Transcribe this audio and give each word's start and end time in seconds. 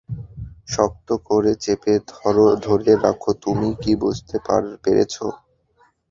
শক্ত 0.67 1.09
করে 1.27 1.51
চেপে 1.63 1.93
ধরে 2.65 2.91
রাখ 3.03 3.21
তুমি 3.43 3.69
কি 3.81 3.91
বুঝতে 4.01 4.35
পেরেছো? 4.83 5.25